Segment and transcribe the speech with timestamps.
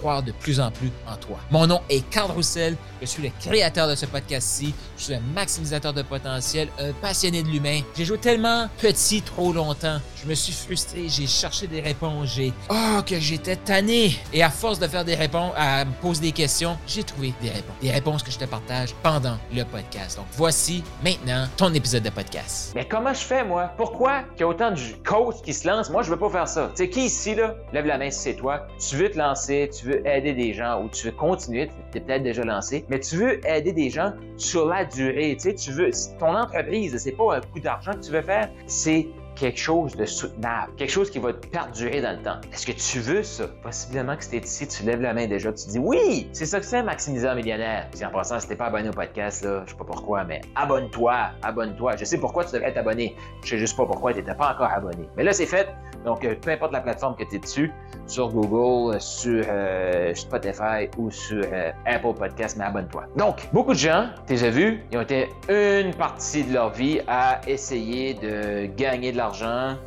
[0.00, 1.38] croire de plus en plus en toi.
[1.50, 2.76] Mon nom est Carl Roussel.
[3.00, 4.74] Je suis le créateur de ce podcast-ci.
[4.96, 7.80] Je suis un maximisateur de potentiel, un passionné de l'humain.
[7.96, 9.98] J'ai joué tellement petit trop longtemps.
[10.22, 11.08] Je me suis frustré.
[11.08, 12.34] J'ai cherché des réponses.
[12.34, 14.16] J'ai, oh, que j'étais tanné.
[14.32, 17.50] Et à force de faire des réponses, à me poser des questions, j'ai trouvé des
[17.50, 17.76] réponses.
[17.82, 20.16] Des réponses que je te partage pendant le podcast.
[20.16, 22.72] Donc, voici maintenant ton épisode de podcast.
[22.74, 23.72] Mais comment je fais, moi?
[23.76, 25.90] Pourquoi qu'il y a autant de coachs qui se lancent?
[25.90, 26.70] Moi, je veux pas faire ça.
[26.74, 28.66] Tu sais, qui ici, là, lève la main si c'est toi.
[28.78, 32.00] Tu veux te lancer, tu veux aider des gens ou tu veux continuer, tu es
[32.00, 35.36] peut-être déjà lancé, mais tu veux aider des gens sur la durée.
[35.36, 38.48] Tu sais, tu veux, ton entreprise, c'est pas un coup d'argent que tu veux faire,
[38.66, 42.40] c'est quelque chose de soutenable, quelque chose qui va perdurer dans le temps.
[42.52, 43.46] Est-ce que tu veux ça?
[43.62, 46.66] Possiblement que si ici, tu lèves la main déjà, tu dis oui, c'est ça que
[46.66, 47.88] c'est maximiser un millionnaire.
[47.92, 50.40] Puis en passant, si t'es pas abonné au podcast, là, je sais pas pourquoi, mais
[50.54, 51.96] abonne-toi, abonne-toi.
[51.96, 53.14] Je sais pourquoi tu devrais être abonné.
[53.44, 55.08] Je sais juste pas pourquoi tu n'étais pas encore abonné.
[55.16, 55.68] Mais là, c'est fait.
[56.04, 57.72] Donc, euh, peu importe la plateforme que tu es dessus,
[58.06, 63.06] sur Google, sur euh, Spotify ou sur euh, Apple Podcast, mais abonne-toi.
[63.16, 67.00] Donc, beaucoup de gens, les as vus, ils ont été une partie de leur vie
[67.08, 69.25] à essayer de gagner de l'argent.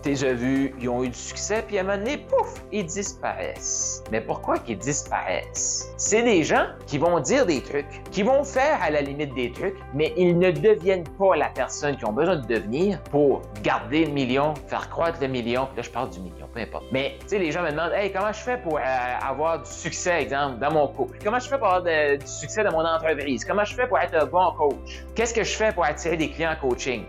[0.06, 2.86] Les as vus, ils ont eu du succès, puis à un moment donné, pouf, ils
[2.86, 4.04] disparaissent.
[4.12, 5.92] Mais pourquoi qu'ils disparaissent?
[5.98, 9.52] C'est des gens qui vont dire des trucs, qui vont faire à la limite des
[9.52, 14.06] trucs, mais ils ne deviennent pas la personne qu'ils ont besoin de devenir pour garder
[14.06, 15.68] le million, faire croître le million.
[15.76, 16.86] Là, je parle du million, peu importe.
[16.92, 18.82] Mais, tu sais, les gens me demandent, hey, comment je fais pour euh,
[19.22, 21.18] avoir du succès, exemple, dans mon couple?
[21.24, 23.46] Comment je fais pour avoir du succès dans mon entreprise?
[23.46, 25.04] Comment je fais pour être un bon coach?
[25.16, 27.06] Qu'est-ce que je fais pour attirer des clients en coaching?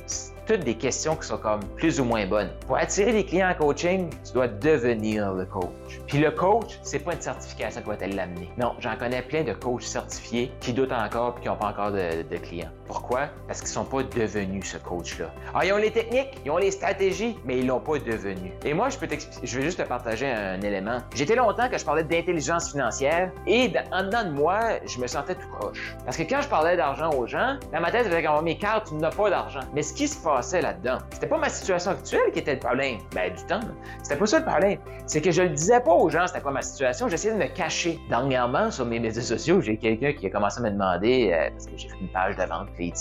[0.50, 2.50] Toutes des questions qui sont comme plus ou moins bonnes.
[2.66, 6.00] Pour attirer des clients en coaching, tu dois devenir le coach.
[6.08, 8.50] Puis le coach, c'est pas une certification qui va te l'amener.
[8.58, 11.92] Non, j'en connais plein de coachs certifiés qui doutent encore et qui n'ont pas encore
[11.92, 12.70] de, clients.
[12.88, 13.28] Pourquoi?
[13.46, 15.30] Parce qu'ils sont pas devenus ce coach-là.
[15.54, 18.50] Ah, ils ont les techniques, ils ont les stratégies, mais ils l'ont pas devenu.
[18.64, 19.06] Et moi, je peux
[19.44, 20.98] je vais juste te partager un élément.
[21.14, 25.36] J'étais longtemps que je parlais d'intelligence financière et en dedans de moi, je me sentais
[25.36, 25.94] tout proche.
[26.04, 28.58] Parce que quand je parlais d'argent aux gens, dans ma tête, je disais comme, mes
[28.58, 29.60] cartes, tu n'as pas d'argent.
[29.74, 30.39] Mais ce qui se passe
[31.10, 32.98] C'était pas ma situation actuelle qui était le problème.
[33.14, 33.60] Ben, du temps.
[34.02, 34.78] C'était pas ça le problème.
[35.06, 37.08] C'est que je le disais pas aux gens c'était quoi ma situation.
[37.08, 37.98] J'essayais de me cacher.
[38.08, 41.66] Dernièrement, sur mes médias sociaux, j'ai quelqu'un qui a commencé à me demander, euh, parce
[41.66, 42.92] que j'ai fait une page de vente, puis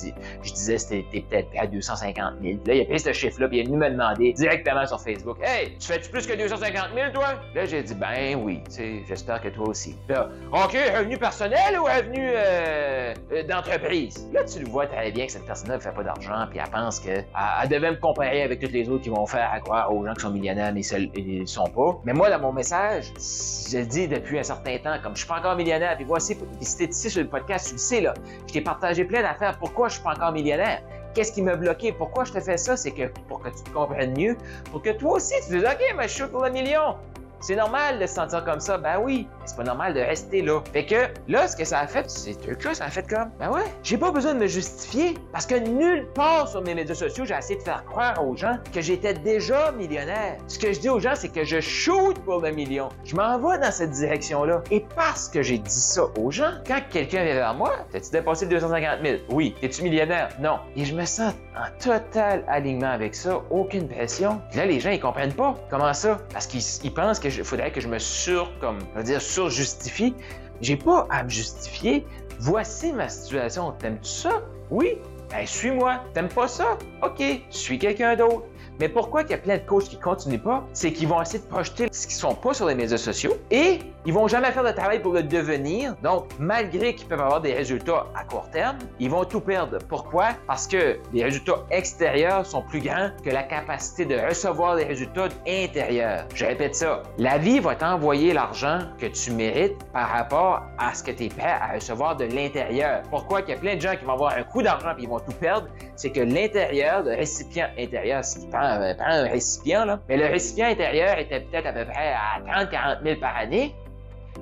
[0.44, 2.60] je disais c'était peut-être à 250 000.
[2.66, 5.38] Là, il a pris ce chiffre-là, puis il est venu me demander directement sur Facebook,
[5.44, 7.36] Hey, tu fais-tu plus que 250 000, toi?
[7.56, 9.96] Là, j'ai dit, ben oui, tu sais, j'espère que toi aussi.
[10.08, 14.28] Là, OK, revenu personnel ou revenu euh, euh, d'entreprise?
[14.34, 16.72] Là, tu le vois très bien que cette personne-là ne fait pas d'argent, puis elle
[16.72, 17.19] pense que
[17.64, 20.14] elle, devait me comparer avec toutes les autres qui vont faire à croire aux gens
[20.14, 22.00] qui sont millionnaires, mais ils ne sont pas.
[22.06, 25.28] Mais moi, dans mon message, je le dis depuis un certain temps, comme je suis
[25.28, 28.14] pas encore millionnaire, puis voici, puis si ici sur le podcast, tu le sais, là,
[28.48, 29.58] je t'ai partagé plein d'affaires.
[29.60, 30.82] Pourquoi je suis pas encore millionnaire?
[31.14, 31.92] Qu'est-ce qui m'a bloqué?
[31.92, 32.78] Pourquoi je te fais ça?
[32.78, 34.38] C'est que pour que tu te comprennes mieux,
[34.72, 36.96] pour que toi aussi tu te dises, OK, mais je suis pour le million.
[37.42, 38.78] C'est normal de se sentir comme ça.
[38.78, 40.62] Ben oui, c'est pas normal de rester là.
[40.72, 43.50] Fait que là, ce que ça a fait, ces trucs-là, ça a fait comme, ben
[43.50, 47.26] ouais, j'ai pas besoin de me justifier parce que nulle part sur mes médias sociaux,
[47.26, 50.38] j'ai essayé de faire croire aux gens que j'étais déjà millionnaire.
[50.48, 52.90] Ce que je dis aux gens, c'est que je shoot pour le million.
[53.04, 54.62] Je m'en vais dans cette direction-là.
[54.72, 58.46] Et parce que j'ai dit ça aux gens, quand quelqu'un vient vers moi, t'as-tu dépassé
[58.46, 59.18] le 250 000?
[59.30, 59.56] Oui.
[59.62, 60.30] Es-tu millionnaire?
[60.40, 60.60] Non.
[60.76, 64.42] Et je me sens en total alignement avec ça, aucune pression.
[64.56, 65.56] là, les gens, ils comprennent pas.
[65.70, 66.20] Comment ça?
[66.32, 70.14] Parce qu'ils pensent que faudrait que je me sur, comme, on va dire, surjustifie.
[70.62, 72.06] J'ai pas à me justifier.
[72.40, 73.72] Voici ma situation.
[73.80, 74.42] T'aimes-tu ça?
[74.70, 74.98] Oui.
[75.30, 76.04] Ben, suis-moi.
[76.14, 76.78] T'aimes pas ça?
[77.02, 77.24] OK.
[77.50, 78.44] Suis quelqu'un d'autre.
[78.80, 80.64] Mais pourquoi il y a plein de coachs qui continuent pas?
[80.72, 83.80] C'est qu'ils vont essayer de projeter ce qui sont pas sur les médias sociaux et
[84.06, 85.96] ils vont jamais faire de travail pour le devenir.
[86.02, 89.80] Donc, malgré qu'ils peuvent avoir des résultats à court terme, ils vont tout perdre.
[89.90, 90.30] Pourquoi?
[90.48, 95.28] Parce que les résultats extérieurs sont plus grands que la capacité de recevoir les résultats
[95.46, 96.26] intérieurs.
[96.34, 97.04] Je répète ça.
[97.18, 101.30] La vie va t'envoyer l'argent que tu mérites par rapport à ce que tu es
[101.30, 103.02] prêt à recevoir de l'intérieur.
[103.10, 103.42] Pourquoi?
[103.42, 105.20] Il y a plein de gens qui vont avoir un coup d'argent et ils vont
[105.20, 105.68] tout perdre?
[105.98, 110.00] C'est que l'intérieur, le récipient intérieur, ce qui euh, un récipient, là.
[110.08, 113.76] Mais le récipient intérieur était peut-être à peu près à 30-40 000 par année.